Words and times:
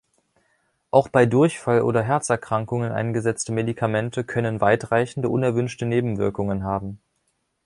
Auch 0.89 1.09
bei 1.09 1.27
Durchfall 1.27 1.83
oder 1.83 2.01
Herzerkrankungen 2.01 2.91
eingesetzte 2.91 3.51
Medikamente 3.51 4.23
können 4.23 4.59
weitreichende 4.59 5.29
unerwünschte 5.29 5.85
Nebenwirkungen 5.85 6.63
haben. 6.63 6.99